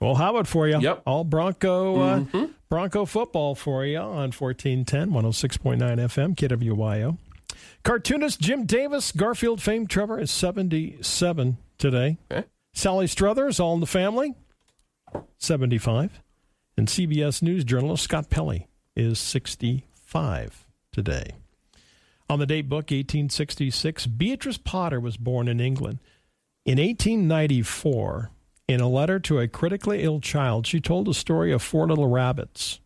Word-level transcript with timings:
Well, 0.00 0.14
how 0.14 0.30
about 0.30 0.46
for 0.46 0.66
you? 0.66 0.80
Yep. 0.80 1.02
All 1.06 1.24
Bronco 1.24 2.00
uh, 2.00 2.18
Mm-hmm. 2.20 2.44
Bronco 2.70 3.04
football 3.04 3.54
for 3.54 3.84
you 3.84 3.98
on 3.98 4.30
1410, 4.32 5.10
106.9 5.10 5.78
FM, 5.78 6.36
KWYO. 6.36 7.18
Cartoonist 7.82 8.40
Jim 8.40 8.64
Davis, 8.64 9.10
Garfield 9.12 9.60
fame 9.60 9.86
Trevor, 9.86 10.20
is 10.20 10.30
77 10.30 11.58
today. 11.78 12.18
Okay. 12.30 12.46
Sally 12.72 13.06
Struthers, 13.08 13.58
All 13.58 13.74
in 13.74 13.80
the 13.80 13.86
Family, 13.86 14.34
75. 15.38 16.20
And 16.76 16.86
CBS 16.86 17.42
News 17.42 17.64
journalist 17.64 18.04
Scott 18.04 18.30
Pelley 18.30 18.68
is 18.94 19.18
65 19.18 20.66
today. 20.92 21.32
On 22.28 22.38
the 22.38 22.46
date 22.46 22.68
book, 22.68 22.92
1866, 22.92 24.06
Beatrix 24.06 24.56
Potter 24.56 25.00
was 25.00 25.16
born 25.16 25.48
in 25.48 25.58
England. 25.60 25.98
In 26.64 26.78
1894, 26.78 28.30
in 28.70 28.80
a 28.80 28.88
letter 28.88 29.18
to 29.18 29.40
a 29.40 29.48
critically 29.48 30.02
ill 30.02 30.20
child, 30.20 30.64
she 30.66 30.80
told 30.80 31.08
a 31.08 31.14
story 31.14 31.50
of 31.52 31.60
four 31.60 31.88
little 31.88 32.08
rabbits 32.08 32.78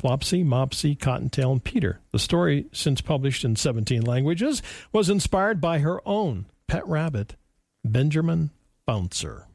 Flopsy, 0.00 0.44
Mopsy, 0.44 0.98
Cottontail, 0.98 1.52
and 1.52 1.62
Peter. 1.62 2.00
The 2.12 2.18
story, 2.20 2.66
since 2.72 3.00
published 3.00 3.44
in 3.44 3.56
17 3.56 4.02
languages, 4.02 4.62
was 4.92 5.10
inspired 5.10 5.60
by 5.60 5.80
her 5.80 6.00
own 6.06 6.46
pet 6.68 6.86
rabbit, 6.86 7.34
Benjamin 7.84 8.50
Bouncer. 8.86 9.46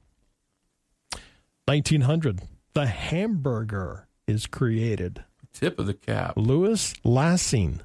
1900, 1.66 2.42
the 2.74 2.88
hamburger 2.88 4.08
is 4.28 4.48
created. 4.48 5.24
Tip 5.54 5.80
of 5.80 5.86
the 5.86 5.94
cap. 5.94 6.34
Louis 6.36 6.94
Lassen 7.06 7.82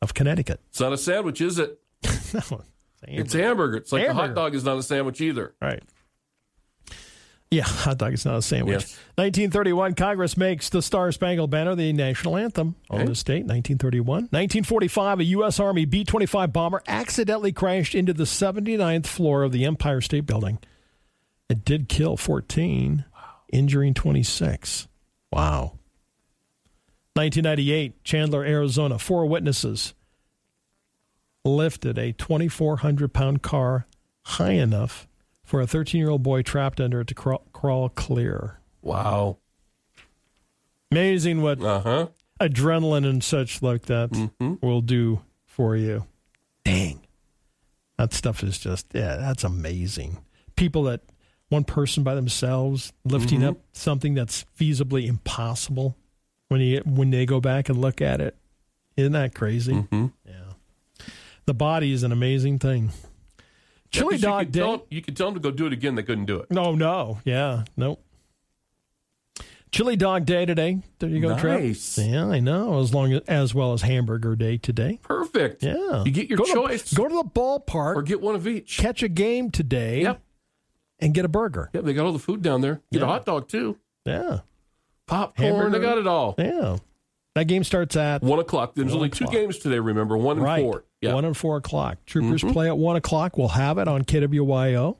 of 0.00 0.14
Connecticut. 0.14 0.60
It's 0.68 0.80
not 0.80 0.92
a 0.92 0.98
sandwich, 0.98 1.40
is 1.40 1.58
it? 1.58 1.80
no, 2.34 2.62
It's 3.02 3.34
a 3.34 3.38
hamburger. 3.38 3.78
It's 3.78 3.90
like 3.90 4.02
the 4.02 4.08
Hamburger. 4.08 4.28
hot 4.28 4.34
dog 4.36 4.54
is 4.54 4.64
not 4.64 4.78
a 4.78 4.82
sandwich 4.82 5.20
either. 5.20 5.54
Right. 5.60 5.82
Yeah, 7.54 7.62
hot 7.64 7.98
dog 7.98 8.12
is 8.14 8.24
not 8.24 8.36
a 8.38 8.42
sandwich. 8.42 8.72
Yes. 8.80 8.98
1931, 9.16 9.94
Congress 9.94 10.36
makes 10.36 10.68
the 10.70 10.82
Star 10.82 11.12
Spangled 11.12 11.50
Banner 11.50 11.74
the 11.74 11.92
national 11.92 12.36
anthem 12.36 12.74
of 12.90 12.96
Okay. 13.00 13.08
the 13.08 13.14
state. 13.14 13.44
1931. 13.46 14.24
1945, 14.30 15.20
a 15.20 15.24
U.S. 15.24 15.60
Army 15.60 15.84
B 15.84 16.02
25 16.04 16.52
bomber 16.52 16.82
accidentally 16.88 17.52
crashed 17.52 17.94
into 17.94 18.12
the 18.12 18.24
79th 18.24 19.06
floor 19.06 19.42
of 19.44 19.52
the 19.52 19.64
Empire 19.64 20.00
State 20.00 20.26
Building. 20.26 20.58
It 21.48 21.64
did 21.64 21.88
kill 21.88 22.16
14, 22.16 23.04
injuring 23.52 23.94
26. 23.94 24.88
Wow. 25.30 25.78
1998, 27.14 28.02
Chandler, 28.02 28.44
Arizona. 28.44 28.98
Four 28.98 29.26
witnesses 29.26 29.94
lifted 31.44 31.98
a 31.98 32.12
2,400 32.12 33.12
pound 33.12 33.42
car 33.42 33.86
high 34.22 34.52
enough 34.52 35.06
for 35.44 35.60
a 35.60 35.66
13 35.66 35.98
year 36.00 36.10
old 36.10 36.22
boy 36.22 36.42
trapped 36.42 36.80
under 36.80 37.00
it 37.00 37.06
to 37.08 37.14
crawl, 37.14 37.44
crawl 37.52 37.88
clear. 37.88 38.58
Wow. 38.82 39.36
Amazing 40.90 41.42
what 41.42 41.62
Uh 41.62 41.80
huh. 41.80 42.06
adrenaline 42.40 43.08
and 43.08 43.22
such 43.22 43.62
like 43.62 43.82
that 43.86 44.10
Mhm. 44.10 44.60
will 44.62 44.80
do 44.80 45.20
for 45.46 45.76
you. 45.76 46.06
Dang. 46.64 47.00
That 47.98 48.12
stuff 48.12 48.42
is 48.42 48.58
just, 48.58 48.86
yeah, 48.94 49.16
that's 49.16 49.44
amazing. 49.44 50.18
People 50.56 50.84
that, 50.84 51.00
one 51.48 51.64
person 51.64 52.02
by 52.02 52.14
themselves 52.14 52.92
lifting 53.04 53.40
Mhm. 53.40 53.50
up 53.50 53.56
something 53.72 54.14
that's 54.14 54.44
feasibly 54.58 55.06
impossible 55.06 55.96
when 56.48 56.60
you 56.60 56.80
when 56.84 57.10
they 57.10 57.26
go 57.26 57.40
back 57.40 57.68
and 57.68 57.80
look 57.80 58.00
at 58.00 58.20
it. 58.20 58.36
Isn't 58.96 59.12
that 59.12 59.34
crazy? 59.34 59.74
hmm 59.74 60.06
Yeah. 60.26 60.54
The 61.46 61.54
body 61.54 61.92
is 61.92 62.02
an 62.02 62.10
amazing 62.12 62.58
thing. 62.58 62.90
Chili 63.94 64.16
you 64.16 64.22
Dog 64.22 64.40
could 64.46 64.52
Day. 64.52 64.80
You 64.90 65.02
could 65.02 65.16
tell 65.16 65.26
them 65.28 65.34
to 65.34 65.40
go 65.40 65.50
do 65.50 65.66
it 65.66 65.72
again. 65.72 65.94
They 65.94 66.02
couldn't 66.02 66.26
do 66.26 66.38
it. 66.40 66.50
No, 66.50 66.74
no. 66.74 67.18
Yeah, 67.24 67.64
nope. 67.76 68.00
Chili 69.70 69.96
Dog 69.96 70.24
Day 70.24 70.46
today. 70.46 70.78
There 71.00 71.08
you 71.08 71.20
go, 71.20 71.36
Trev. 71.36 71.76
Yeah, 71.98 72.26
I 72.28 72.38
know. 72.38 72.78
As 72.80 72.94
long 72.94 73.12
as, 73.12 73.22
as 73.26 73.54
well 73.54 73.72
as 73.72 73.82
Hamburger 73.82 74.36
Day 74.36 74.56
today. 74.56 75.00
Perfect. 75.02 75.64
Yeah. 75.64 76.04
You 76.04 76.12
get 76.12 76.28
your 76.28 76.38
go 76.38 76.44
to- 76.44 76.52
choice. 76.52 76.92
go 76.94 77.08
to 77.08 77.14
the 77.14 77.24
ballpark, 77.24 77.96
or 77.96 78.02
get 78.02 78.20
one 78.20 78.36
of 78.36 78.46
each. 78.46 78.78
catch 78.78 79.02
a 79.02 79.08
game 79.08 79.50
today, 79.50 80.02
Yep. 80.02 80.20
and 81.00 81.12
get 81.12 81.24
a 81.24 81.28
burger. 81.28 81.70
Yep. 81.72 81.84
They 81.84 81.92
got 81.92 82.06
all 82.06 82.12
the 82.12 82.18
food 82.20 82.40
down 82.40 82.60
there. 82.60 82.82
Get 82.92 83.02
a 83.02 83.06
hot 83.06 83.26
dog 83.26 83.48
too. 83.48 83.76
Yeah, 84.04 84.40
Popcorn. 85.06 85.48
Hamburger. 85.48 85.78
They 85.78 85.84
got 85.84 85.98
it 85.98 86.06
all. 86.06 86.34
yeah. 86.38 86.76
That 87.34 87.46
game 87.48 87.64
starts 87.64 87.96
at 87.96 88.22
One 88.22 88.38
o'clock. 88.38 88.74
There's 88.74 88.86
One 88.86 88.96
only 88.96 89.08
o'clock. 89.08 89.30
two 89.30 89.36
games 89.36 89.58
today. 89.58 89.78
Remember, 89.80 90.16
one 90.16 90.36
and 90.36 90.44
right 90.44 90.62
four. 90.62 90.84
Yeah. 91.00 91.08
Mm-hmm. 91.08 91.14
one 91.14 91.24
and 91.24 91.36
four 91.36 91.56
o'clock. 91.56 91.98
Troopers 92.06 92.42
play 92.42 92.68
at 92.68 92.78
one 92.78 92.96
o'clock. 92.96 93.36
We'll 93.36 93.48
have 93.48 93.78
it 93.78 93.88
on 93.88 94.04
KWYO, 94.04 94.96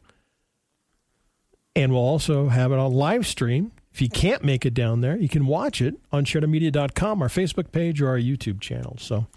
and 1.76 1.92
we'll 1.92 2.00
also 2.02 2.48
have 2.48 2.72
it 2.72 2.78
on 2.78 2.92
live 2.92 3.26
stream. 3.26 3.72
If 3.92 4.02
you 4.02 4.08
can't 4.08 4.42
make 4.42 4.66
it 4.66 4.74
down 4.74 5.00
there, 5.02 5.16
you 5.16 5.28
can 5.28 5.46
watch 5.46 5.80
it 5.80 5.94
on 6.10 6.24
SheridanMedia.com, 6.24 7.22
our 7.22 7.28
Facebook 7.28 7.70
page, 7.70 8.02
or 8.02 8.08
our 8.08 8.18
YouTube 8.18 8.60
channel. 8.60 8.96
So 8.98 9.28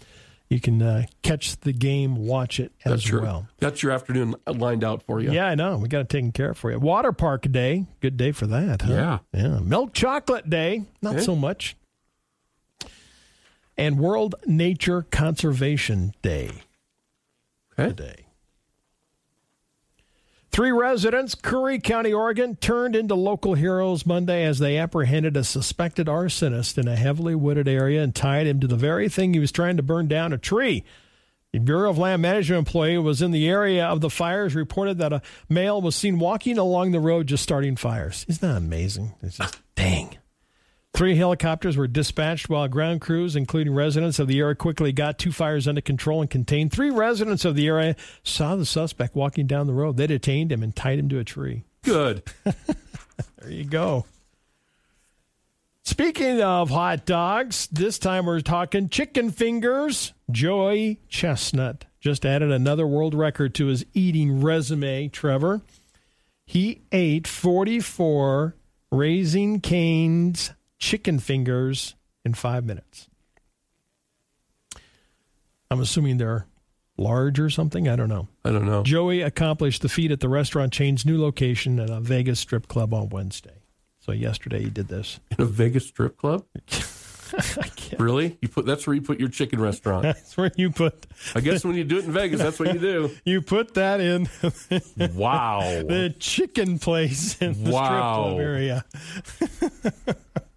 you 0.50 0.58
can 0.60 0.82
uh, 0.82 1.04
catch 1.22 1.60
the 1.60 1.72
game, 1.72 2.16
watch 2.16 2.58
it 2.58 2.72
as 2.84 2.90
That's 2.92 3.08
your, 3.08 3.22
well. 3.22 3.46
That's 3.58 3.84
your 3.84 3.92
afternoon 3.92 4.34
lined 4.48 4.82
out 4.82 5.04
for 5.04 5.20
you. 5.20 5.30
Yeah, 5.30 5.46
I 5.46 5.54
know. 5.54 5.78
We 5.78 5.86
got 5.86 6.00
it 6.00 6.08
taken 6.08 6.32
care 6.32 6.50
of 6.50 6.58
for 6.58 6.72
you. 6.72 6.80
Water 6.80 7.12
Park 7.12 7.42
Day. 7.52 7.86
Good 8.00 8.16
day 8.16 8.32
for 8.32 8.48
that, 8.48 8.82
huh? 8.82 8.92
Yeah. 8.92 9.18
Yeah. 9.32 9.60
Milk 9.60 9.94
Chocolate 9.94 10.50
Day. 10.50 10.82
Not 11.00 11.20
so 11.20 11.36
much. 11.36 11.76
And 13.78 13.98
World 13.98 14.34
Nature 14.44 15.02
Conservation 15.02 16.12
Day 16.20 16.50
Okay. 17.78 17.88
today. 17.90 18.24
Three 20.50 20.72
residents, 20.72 21.36
Curry 21.36 21.78
County, 21.78 22.12
Oregon, 22.12 22.56
turned 22.56 22.96
into 22.96 23.14
local 23.14 23.54
heroes 23.54 24.04
Monday 24.04 24.44
as 24.44 24.58
they 24.58 24.76
apprehended 24.78 25.36
a 25.36 25.44
suspected 25.44 26.08
arsonist 26.08 26.76
in 26.76 26.88
a 26.88 26.96
heavily 26.96 27.36
wooded 27.36 27.68
area 27.68 28.02
and 28.02 28.12
tied 28.14 28.48
him 28.48 28.58
to 28.60 28.66
the 28.66 28.74
very 28.74 29.08
thing 29.08 29.32
he 29.32 29.38
was 29.38 29.52
trying 29.52 29.76
to 29.76 29.82
burn 29.84 30.08
down 30.08 30.32
a 30.32 30.38
tree. 30.38 30.82
The 31.52 31.60
Bureau 31.60 31.88
of 31.90 31.98
Land 31.98 32.22
Management 32.22 32.66
employee 32.66 32.98
was 32.98 33.22
in 33.22 33.30
the 33.30 33.48
area 33.48 33.86
of 33.86 34.00
the 34.00 34.10
fires 34.10 34.54
reported 34.56 34.98
that 34.98 35.12
a 35.12 35.22
male 35.48 35.80
was 35.80 35.94
seen 35.94 36.18
walking 36.18 36.58
along 36.58 36.90
the 36.90 37.00
road 37.00 37.28
just 37.28 37.42
starting 37.44 37.76
fires. 37.76 38.26
Isn't 38.28 38.40
that 38.48 38.56
amazing? 38.56 39.14
It's 39.22 39.36
just, 39.38 39.58
dang. 39.76 40.07
Three 40.98 41.14
helicopters 41.14 41.76
were 41.76 41.86
dispatched 41.86 42.48
while 42.48 42.66
ground 42.66 43.00
crews, 43.00 43.36
including 43.36 43.72
residents 43.72 44.18
of 44.18 44.26
the 44.26 44.40
area, 44.40 44.56
quickly 44.56 44.90
got 44.90 45.16
two 45.16 45.30
fires 45.30 45.68
under 45.68 45.80
control 45.80 46.20
and 46.22 46.28
contained. 46.28 46.72
Three 46.72 46.90
residents 46.90 47.44
of 47.44 47.54
the 47.54 47.68
area 47.68 47.94
saw 48.24 48.56
the 48.56 48.66
suspect 48.66 49.14
walking 49.14 49.46
down 49.46 49.68
the 49.68 49.74
road. 49.74 49.96
They 49.96 50.08
detained 50.08 50.50
him 50.50 50.60
and 50.60 50.74
tied 50.74 50.98
him 50.98 51.08
to 51.10 51.20
a 51.20 51.24
tree. 51.24 51.62
Good. 51.84 52.24
There 53.40 53.50
you 53.52 53.64
go. 53.64 54.06
Speaking 55.84 56.42
of 56.42 56.70
hot 56.70 57.06
dogs, 57.06 57.68
this 57.68 58.00
time 58.00 58.26
we're 58.26 58.40
talking 58.40 58.88
chicken 58.88 59.30
fingers. 59.30 60.12
Joey 60.32 61.00
Chestnut 61.08 61.84
just 62.00 62.26
added 62.26 62.50
another 62.50 62.88
world 62.88 63.14
record 63.14 63.54
to 63.54 63.66
his 63.66 63.86
eating 63.94 64.40
resume, 64.40 65.06
Trevor. 65.08 65.62
He 66.44 66.82
ate 66.90 67.28
44 67.28 68.56
Raising 68.90 69.60
Cane's 69.60 70.50
chicken 70.78 71.18
fingers 71.18 71.94
in 72.24 72.34
five 72.34 72.64
minutes. 72.64 73.08
I'm 75.70 75.80
assuming 75.80 76.16
they're 76.18 76.46
large 76.96 77.38
or 77.38 77.50
something. 77.50 77.88
I 77.88 77.96
don't 77.96 78.08
know. 78.08 78.28
I 78.44 78.50
don't 78.50 78.66
know. 78.66 78.82
Joey 78.82 79.20
accomplished 79.22 79.82
the 79.82 79.88
feat 79.88 80.10
at 80.10 80.20
the 80.20 80.28
restaurant 80.28 80.72
chain's 80.72 81.04
new 81.04 81.20
location 81.20 81.78
at 81.78 81.90
a 81.90 82.00
Vegas 82.00 82.40
strip 82.40 82.68
club 82.68 82.94
on 82.94 83.08
Wednesday. 83.10 83.62
So 84.00 84.12
yesterday 84.12 84.62
he 84.62 84.70
did 84.70 84.88
this. 84.88 85.20
In 85.36 85.42
a 85.42 85.46
Vegas 85.46 85.86
strip 85.86 86.16
club? 86.16 86.44
Really? 87.98 88.38
You 88.40 88.48
put 88.48 88.64
that's 88.64 88.86
where 88.86 88.94
you 88.94 89.02
put 89.02 89.20
your 89.20 89.28
chicken 89.28 89.60
restaurant. 89.60 90.02
That's 90.04 90.34
where 90.36 90.50
you 90.56 90.70
put 90.70 91.06
I 91.34 91.40
guess 91.40 91.62
when 91.62 91.74
you 91.76 91.84
do 91.84 91.98
it 91.98 92.06
in 92.06 92.12
Vegas, 92.12 92.40
that's 92.40 92.58
what 92.58 92.72
you 92.72 92.80
do. 92.80 93.10
you 93.24 93.42
put 93.42 93.74
that 93.74 94.00
in 94.00 94.28
Wow. 95.14 95.60
the 95.60 96.14
chicken 96.18 96.78
place 96.78 97.36
in 97.42 97.52
the 97.52 97.70
strip 97.72 97.72
club 97.72 98.38
area. 98.40 98.84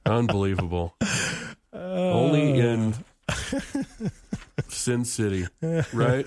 Unbelievable. 0.06 0.96
Only 1.74 2.60
in 2.60 2.96
Sin 4.68 5.06
City, 5.06 5.48
right? 5.94 6.26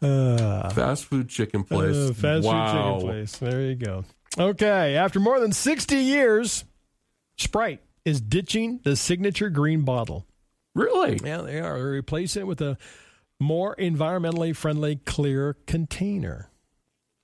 fast 0.00 1.04
food 1.06 1.28
chicken 1.28 1.64
place. 1.64 1.96
Uh, 1.96 2.12
fast 2.14 2.44
wow. 2.44 2.98
food 2.98 3.00
chicken 3.00 3.00
place. 3.08 3.36
There 3.38 3.60
you 3.62 3.74
go. 3.74 4.04
Okay, 4.38 4.96
after 4.96 5.18
more 5.18 5.40
than 5.40 5.52
60 5.52 5.96
years, 5.96 6.64
Sprite 7.38 7.80
is 8.04 8.20
ditching 8.20 8.80
the 8.84 8.96
signature 8.96 9.50
green 9.50 9.82
bottle. 9.82 10.26
Really? 10.74 11.18
Yeah, 11.24 11.38
they 11.38 11.60
are. 11.60 11.78
They're 11.78 11.86
replacing 11.86 12.42
it 12.42 12.46
with 12.46 12.60
a 12.60 12.76
more 13.40 13.74
environmentally 13.76 14.54
friendly 14.54 14.96
clear 14.96 15.56
container. 15.66 16.50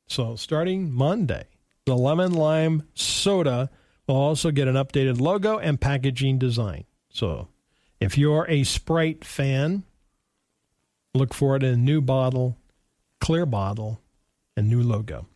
So 0.08 0.36
starting 0.36 0.92
Monday, 0.92 1.44
the 1.86 1.96
lemon 1.96 2.32
lime 2.32 2.88
soda 2.94 3.70
will 4.12 4.20
also 4.20 4.50
get 4.50 4.68
an 4.68 4.74
updated 4.74 5.20
logo 5.20 5.58
and 5.58 5.80
packaging 5.80 6.38
design. 6.38 6.84
So 7.10 7.48
if 8.00 8.16
you're 8.18 8.46
a 8.48 8.64
Sprite 8.64 9.24
fan, 9.24 9.84
look 11.14 11.34
for 11.34 11.56
it 11.56 11.62
in 11.62 11.74
a 11.74 11.76
new 11.76 12.00
bottle, 12.00 12.56
clear 13.20 13.46
bottle, 13.46 14.00
and 14.56 14.68
new 14.68 14.82
logo. 14.82 15.26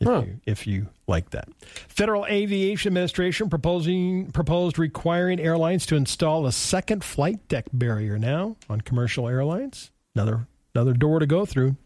if, 0.00 0.08
Huh. 0.08 0.22
you, 0.26 0.40
if 0.46 0.66
you 0.66 0.88
like 1.06 1.30
that. 1.30 1.48
Federal 1.88 2.26
Aviation 2.26 2.88
Administration 2.88 3.48
proposing 3.48 4.32
proposed 4.32 4.78
requiring 4.78 5.38
airlines 5.38 5.86
to 5.86 5.94
install 5.96 6.44
a 6.46 6.52
second 6.52 7.04
flight 7.04 7.46
deck 7.48 7.66
barrier 7.72 8.18
now 8.18 8.56
on 8.68 8.80
commercial 8.80 9.28
airlines. 9.28 9.90
Another 10.14 10.48
another 10.74 10.92
door 10.94 11.18
to 11.20 11.26
go 11.26 11.46
through. 11.46 11.76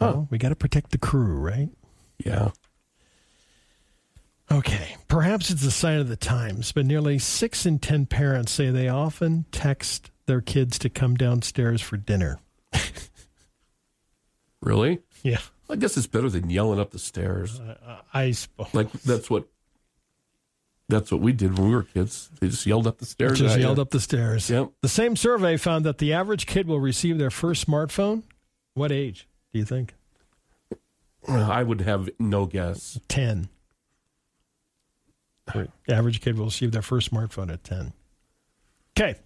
Well, 0.00 0.28
we 0.30 0.38
got 0.38 0.50
to 0.50 0.56
protect 0.56 0.90
the 0.90 0.98
crew, 0.98 1.38
right? 1.38 1.70
Yeah. 2.24 2.50
Okay, 4.50 4.96
perhaps 5.08 5.50
it's 5.50 5.64
a 5.64 5.70
sign 5.70 5.98
of 6.00 6.08
the 6.08 6.16
times, 6.16 6.72
but 6.72 6.86
nearly 6.86 7.18
six 7.18 7.66
in 7.66 7.78
ten 7.78 8.06
parents 8.06 8.50
say 8.52 8.70
they 8.70 8.88
often 8.88 9.44
text 9.52 10.10
their 10.26 10.40
kids 10.40 10.78
to 10.78 10.88
come 10.88 11.16
downstairs 11.16 11.80
for 11.82 11.96
dinner. 11.96 12.38
Really? 14.60 14.98
Yeah, 15.22 15.38
I 15.70 15.76
guess 15.76 15.96
it's 15.96 16.06
better 16.06 16.28
than 16.28 16.50
yelling 16.50 16.80
up 16.80 16.90
the 16.90 16.98
stairs. 16.98 17.60
I 18.12 18.32
suppose. 18.32 18.74
Like 18.74 18.90
that's 18.92 19.30
what 19.30 19.46
that's 20.88 21.12
what 21.12 21.20
we 21.20 21.32
did 21.32 21.56
when 21.58 21.68
we 21.68 21.74
were 21.74 21.84
kids. 21.84 22.28
They 22.40 22.48
just 22.48 22.66
yelled 22.66 22.86
up 22.86 22.98
the 22.98 23.06
stairs. 23.06 23.38
Just 23.38 23.58
yelled 23.58 23.78
up 23.78 23.90
the 23.90 24.00
stairs. 24.00 24.50
Yep. 24.50 24.70
The 24.80 24.88
same 24.88 25.16
survey 25.16 25.56
found 25.56 25.84
that 25.84 25.98
the 25.98 26.12
average 26.12 26.46
kid 26.46 26.66
will 26.66 26.80
receive 26.80 27.18
their 27.18 27.30
first 27.30 27.66
smartphone. 27.66 28.24
What 28.74 28.90
age 28.90 29.28
do 29.52 29.58
you 29.58 29.64
think? 29.64 29.94
I 31.28 31.62
would 31.62 31.82
have 31.82 32.08
no 32.18 32.46
guess. 32.46 32.98
10. 33.08 33.48
The 35.86 35.94
average 35.94 36.20
kid 36.20 36.36
will 36.38 36.46
receive 36.46 36.72
their 36.72 36.82
first 36.82 37.10
smartphone 37.10 37.52
at 37.52 37.64
10. 37.64 37.92
Okay. 38.98 39.18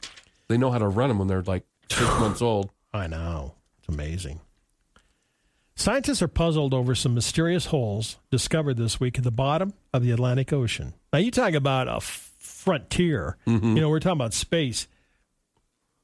They 0.48 0.58
know 0.58 0.70
how 0.70 0.78
to 0.78 0.88
run 0.88 1.08
them 1.08 1.18
when 1.18 1.28
they're 1.28 1.42
like 1.42 1.64
six 1.88 2.08
months 2.20 2.42
old. 2.42 2.70
I 2.92 3.06
know. 3.06 3.54
It's 3.78 3.88
amazing. 3.88 4.40
Scientists 5.74 6.20
are 6.22 6.28
puzzled 6.28 6.74
over 6.74 6.94
some 6.94 7.14
mysterious 7.14 7.66
holes 7.66 8.18
discovered 8.30 8.76
this 8.76 9.00
week 9.00 9.16
at 9.18 9.24
the 9.24 9.30
bottom 9.30 9.72
of 9.92 10.02
the 10.02 10.10
Atlantic 10.10 10.52
Ocean. 10.52 10.94
Now, 11.12 11.18
you 11.18 11.30
talk 11.30 11.54
about 11.54 11.88
a 11.88 11.96
f- 11.96 12.32
frontier. 12.38 13.36
Mm-hmm. 13.46 13.76
You 13.76 13.80
know, 13.80 13.88
we're 13.88 13.98
talking 14.00 14.18
about 14.18 14.34
space. 14.34 14.86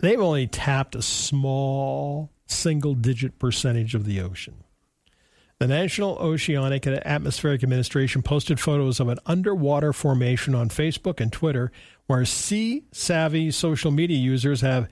They've 0.00 0.18
only 0.20 0.46
tapped 0.46 0.94
a 0.94 1.02
small 1.02 2.30
single 2.46 2.94
digit 2.94 3.38
percentage 3.38 3.94
of 3.94 4.04
the 4.06 4.20
ocean. 4.20 4.64
The 5.60 5.66
National 5.66 6.16
Oceanic 6.18 6.86
and 6.86 7.04
Atmospheric 7.04 7.64
Administration 7.64 8.22
posted 8.22 8.60
photos 8.60 9.00
of 9.00 9.08
an 9.08 9.18
underwater 9.26 9.92
formation 9.92 10.54
on 10.54 10.68
Facebook 10.68 11.20
and 11.20 11.32
Twitter 11.32 11.72
where 12.06 12.24
sea 12.24 12.84
savvy 12.92 13.50
social 13.50 13.90
media 13.90 14.18
users 14.18 14.60
have 14.60 14.88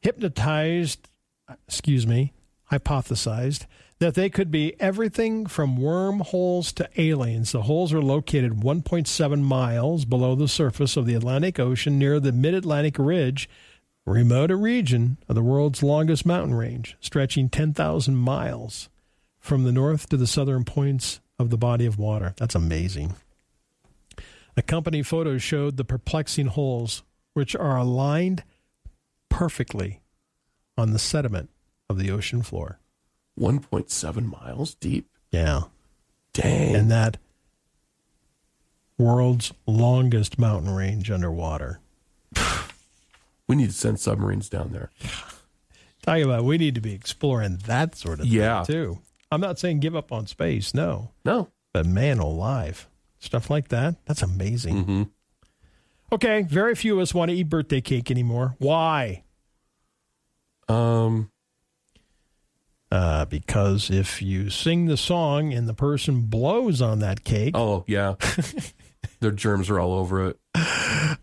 hypnotized, 0.00 1.08
excuse 1.68 2.08
me, 2.08 2.32
hypothesized 2.72 3.66
that 4.00 4.14
they 4.14 4.28
could 4.28 4.50
be 4.50 4.74
everything 4.80 5.46
from 5.46 5.76
wormholes 5.76 6.72
to 6.72 6.88
aliens. 6.96 7.52
The 7.52 7.62
holes 7.62 7.92
are 7.92 8.02
located 8.02 8.62
1.7 8.62 9.42
miles 9.42 10.04
below 10.04 10.34
the 10.34 10.48
surface 10.48 10.96
of 10.96 11.06
the 11.06 11.14
Atlantic 11.14 11.60
Ocean 11.60 12.00
near 12.00 12.18
the 12.18 12.32
mid 12.32 12.54
Atlantic 12.54 12.98
Ridge, 12.98 13.48
remote 14.04 14.50
a 14.50 14.56
region 14.56 15.18
of 15.28 15.36
the 15.36 15.42
world's 15.42 15.84
longest 15.84 16.26
mountain 16.26 16.54
range, 16.54 16.96
stretching 17.00 17.48
10,000 17.48 18.16
miles 18.16 18.89
from 19.40 19.64
the 19.64 19.72
north 19.72 20.08
to 20.10 20.16
the 20.16 20.26
southern 20.26 20.64
points 20.64 21.20
of 21.38 21.50
the 21.50 21.56
body 21.58 21.86
of 21.86 21.98
water. 21.98 22.34
That's 22.36 22.54
amazing. 22.54 23.14
Accompanying 24.56 25.04
photos 25.04 25.42
showed 25.42 25.76
the 25.76 25.84
perplexing 25.84 26.46
holes, 26.48 27.02
which 27.34 27.56
are 27.56 27.76
aligned 27.78 28.44
perfectly 29.28 30.00
on 30.76 30.92
the 30.92 30.98
sediment 30.98 31.48
of 31.88 31.98
the 31.98 32.10
ocean 32.10 32.42
floor. 32.42 32.78
1.7 33.38 34.24
miles 34.26 34.74
deep. 34.74 35.06
Yeah. 35.30 35.62
Dang. 36.32 36.74
And 36.76 36.90
that 36.90 37.16
world's 38.98 39.52
longest 39.66 40.38
mountain 40.38 40.74
range 40.74 41.10
underwater. 41.10 41.80
we 43.46 43.56
need 43.56 43.70
to 43.70 43.74
send 43.76 43.98
submarines 43.98 44.48
down 44.48 44.72
there. 44.72 44.90
Talking 46.02 46.24
about 46.24 46.44
we 46.44 46.58
need 46.58 46.74
to 46.74 46.80
be 46.80 46.92
exploring 46.92 47.58
that 47.66 47.94
sort 47.94 48.20
of 48.20 48.26
Yeah. 48.26 48.64
thing 48.64 48.74
too. 48.74 48.98
I'm 49.30 49.40
not 49.40 49.58
saying 49.58 49.80
give 49.80 49.94
up 49.96 50.10
on 50.12 50.26
space, 50.26 50.74
no. 50.74 51.10
No. 51.24 51.48
But 51.72 51.86
man 51.86 52.18
alive. 52.18 52.88
Stuff 53.18 53.48
like 53.50 53.68
that, 53.68 53.96
that's 54.06 54.22
amazing. 54.22 54.84
hmm 54.84 55.02
Okay, 56.12 56.42
very 56.42 56.74
few 56.74 56.94
of 56.96 57.00
us 57.02 57.14
want 57.14 57.30
to 57.30 57.36
eat 57.36 57.44
birthday 57.48 57.80
cake 57.80 58.10
anymore. 58.10 58.56
Why? 58.58 59.22
Um. 60.68 61.30
Uh, 62.92 63.24
because 63.26 63.88
if 63.90 64.20
you 64.20 64.50
sing 64.50 64.86
the 64.86 64.96
song 64.96 65.52
and 65.52 65.68
the 65.68 65.74
person 65.74 66.22
blows 66.22 66.82
on 66.82 66.98
that 66.98 67.22
cake, 67.22 67.52
Oh 67.56 67.84
yeah. 67.86 68.14
Their 69.20 69.30
germs 69.30 69.70
are 69.70 69.78
all 69.78 69.92
over 69.92 70.30
it. 70.30 70.40
uh, 70.54 71.16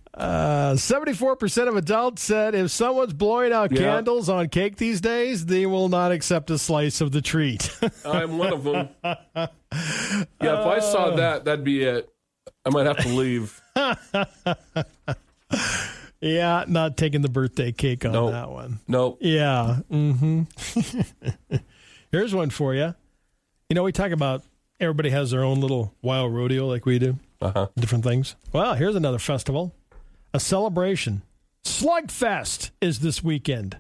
74% 0.76 1.68
of 1.68 1.76
adults 1.76 2.22
said 2.24 2.56
if 2.56 2.72
someone's 2.72 3.14
blowing 3.14 3.52
out 3.54 3.72
Yeah. 3.72 3.80
candles 3.82 4.30
on 4.30 4.50
cake 4.50 4.78
these 4.78 5.02
days, 5.02 5.46
they 5.46 5.66
will 5.66 5.90
not 5.90 6.12
accept 6.12 6.50
a 6.50 6.58
slice 6.58 7.02
of 7.02 7.12
the 7.12 7.22
treat. 7.22 7.70
I'm 8.06 8.38
one 8.38 8.54
of 8.54 8.64
them. 8.64 8.90
Yeah, 9.04 9.48
if 9.72 10.66
I 10.66 10.80
saw 10.80 11.16
that, 11.16 11.46
that'd 11.46 11.64
be 11.66 11.84
it. 11.84 12.10
I 12.66 12.70
might 12.70 12.86
have 12.86 12.98
to 12.98 13.10
leave. 13.10 13.62
yeah, 16.22 16.66
not 16.68 16.98
taking 16.98 17.22
the 17.22 17.30
birthday 17.30 17.72
cake 17.72 18.06
on 18.06 18.12
Nope. 18.14 18.32
that 18.32 18.50
one. 18.50 18.80
No. 18.88 19.18
Yeah. 19.22 19.78
Mm-hmm. 19.92 20.44
Here's 22.12 22.34
one 22.34 22.50
for 22.50 22.74
you. 22.74 22.96
You 23.70 23.76
know, 23.76 23.84
we 23.84 23.92
talk 23.92 24.12
about 24.12 24.44
everybody 24.80 25.10
has 25.10 25.32
their 25.32 25.44
own 25.44 25.60
little 25.60 25.94
wild 26.02 26.34
rodeo 26.34 26.66
like 26.68 26.86
we 26.86 27.00
do, 27.00 27.18
Uh 27.42 27.52
huh. 27.52 27.68
different 27.78 28.04
things. 28.04 28.36
Well, 28.54 28.74
here's 28.76 28.96
another 28.96 29.20
festival, 29.20 29.74
a 30.34 30.40
celebration. 30.40 31.22
Slugfest 31.64 32.72
is 32.82 33.00
this 33.00 33.24
weekend 33.24 33.78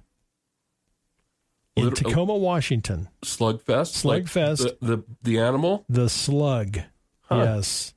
in 1.76 1.86
Lit- 1.86 2.04
oh. 2.06 2.10
Tacoma, 2.10 2.36
Washington. 2.36 3.08
Slugfest. 3.24 4.04
Like 4.04 4.24
Slugfest. 4.26 4.80
the, 4.80 4.98
the 4.98 5.04
the 5.24 5.40
animal. 5.40 5.86
The 5.88 6.10
slug. 6.10 6.80
Huh. 7.22 7.36
Yes. 7.38 7.94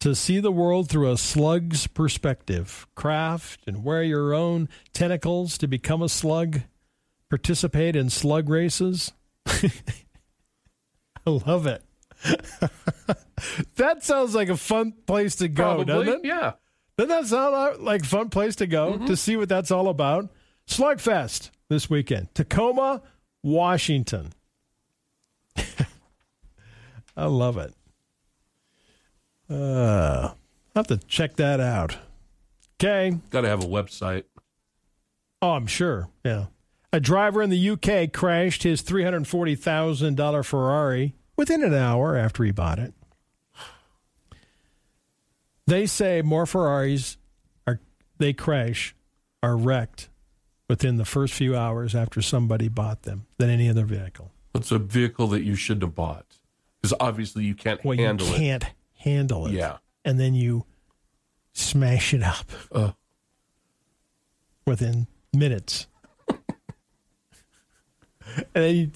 To 0.00 0.14
see 0.16 0.40
the 0.40 0.50
world 0.50 0.88
through 0.88 1.12
a 1.12 1.16
slug's 1.16 1.86
perspective, 1.86 2.88
craft 2.96 3.60
and 3.68 3.84
wear 3.84 4.02
your 4.02 4.34
own 4.34 4.68
tentacles 4.92 5.56
to 5.58 5.68
become 5.68 6.02
a 6.02 6.08
slug, 6.08 6.62
participate 7.30 7.94
in 7.94 8.10
slug 8.10 8.48
races. 8.48 9.12
I 9.46 9.70
love 11.26 11.68
it. 11.68 11.84
that 13.76 14.02
sounds 14.02 14.34
like 14.34 14.48
a 14.48 14.56
fun 14.56 14.92
place 15.06 15.36
to 15.36 15.46
go, 15.48 15.84
Probably. 15.84 15.84
doesn't 15.84 16.24
it? 16.24 16.28
Yeah. 16.28 16.52
Doesn't 16.98 17.30
that 17.30 17.82
like 17.82 18.04
fun 18.04 18.28
place 18.28 18.56
to 18.56 18.66
go 18.66 18.98
to 19.06 19.16
see 19.16 19.36
what 19.36 19.48
that's 19.48 19.70
all 19.70 19.88
about? 19.88 20.30
Slugfest 20.66 21.50
this 21.68 21.88
weekend, 21.88 22.34
Tacoma, 22.34 23.02
Washington. 23.42 24.32
I 27.16 27.26
love 27.26 27.56
it. 27.58 27.74
Uh, 29.50 30.30
I'll 30.32 30.36
have 30.76 30.86
to 30.86 30.98
check 30.98 31.36
that 31.36 31.60
out. 31.60 31.96
Okay. 32.82 33.18
Got 33.30 33.42
to 33.42 33.48
have 33.48 33.62
a 33.62 33.66
website. 33.66 34.24
Oh, 35.40 35.52
I'm 35.52 35.66
sure. 35.66 36.08
Yeah. 36.24 36.46
A 36.92 37.00
driver 37.00 37.42
in 37.42 37.50
the 37.50 37.70
UK 37.70 38.12
crashed 38.12 38.62
his 38.62 38.82
$340,000 38.82 40.44
Ferrari 40.44 41.14
within 41.36 41.62
an 41.62 41.74
hour 41.74 42.16
after 42.16 42.44
he 42.44 42.50
bought 42.50 42.78
it. 42.78 42.94
They 45.66 45.86
say 45.86 46.22
more 46.22 46.46
Ferraris 46.46 47.16
are 47.66 47.80
they 48.18 48.32
crash 48.32 48.94
are 49.42 49.56
wrecked 49.56 50.08
within 50.68 50.96
the 50.96 51.04
first 51.04 51.34
few 51.34 51.56
hours 51.56 51.94
after 51.94 52.20
somebody 52.22 52.68
bought 52.68 53.02
them 53.02 53.26
than 53.38 53.50
any 53.50 53.68
other 53.68 53.84
vehicle. 53.84 54.30
It's 54.54 54.70
a 54.72 54.78
vehicle 54.78 55.26
that 55.28 55.42
you 55.42 55.54
shouldn't 55.54 55.82
have 55.82 55.94
bought 55.94 56.26
because 56.80 56.94
obviously 57.00 57.44
you 57.44 57.54
can't 57.54 57.84
Well, 57.84 57.96
handle 57.96 58.26
you 58.28 58.34
it. 58.34 58.38
can't 58.38 58.64
handle 58.98 59.46
it. 59.46 59.52
Yeah. 59.52 59.78
And 60.04 60.18
then 60.18 60.34
you 60.34 60.64
smash 61.52 62.12
it 62.14 62.22
up 62.22 62.50
Uh, 62.72 62.92
within 64.66 65.06
minutes. 65.32 65.86
and 66.28 66.44
then 68.52 68.74
he, 68.74 68.90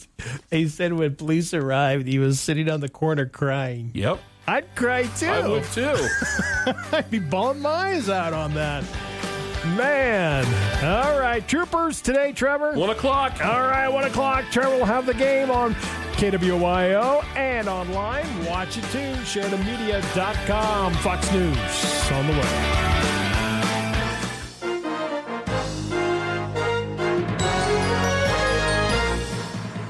he 0.50 0.68
said 0.68 0.92
when 0.94 1.14
police 1.16 1.52
arrived, 1.54 2.06
he 2.06 2.18
was 2.18 2.40
sitting 2.40 2.70
on 2.70 2.80
the 2.80 2.88
corner 2.88 3.26
crying. 3.26 3.90
yep. 3.94 4.18
I'd 4.48 4.74
cry 4.74 5.04
too. 5.04 5.26
I 5.26 5.46
would 5.46 5.64
too. 5.64 5.96
I'd 6.92 7.10
be 7.10 7.18
bawling 7.18 7.60
my 7.60 7.70
eyes 7.70 8.08
out 8.08 8.32
on 8.32 8.54
that. 8.54 8.84
Man. 9.76 10.44
All 10.84 11.18
right. 11.18 11.46
Troopers 11.46 12.00
today, 12.00 12.32
Trevor. 12.32 12.72
One 12.74 12.90
o'clock. 12.90 13.44
All 13.44 13.62
right, 13.62 13.88
one 13.88 14.04
o'clock. 14.04 14.44
Trevor 14.52 14.76
will 14.76 14.84
have 14.84 15.06
the 15.06 15.14
game 15.14 15.50
on 15.50 15.74
KWYO 16.14 17.24
and 17.36 17.68
online. 17.68 18.44
Watch 18.46 18.78
it 18.78 18.84
too. 18.84 19.12
SheridanMedia.com. 19.24 20.94
Fox 20.94 21.32
News 21.32 22.12
on 22.12 22.26
the 22.26 22.32
way. 22.32 23.25